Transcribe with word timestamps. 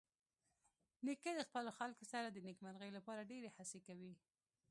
نیکه 1.05 1.31
د 1.35 1.41
خپلو 1.49 1.71
خلکو 1.79 2.03
سره 2.13 2.27
د 2.29 2.37
نیکمرغۍ 2.47 2.91
لپاره 2.97 3.27
ډېرې 3.31 3.49
هڅې 3.57 3.79
کوي. 3.87 4.13